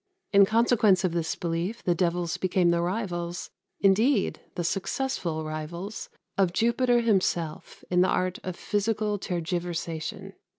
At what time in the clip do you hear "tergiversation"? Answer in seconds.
9.19-10.33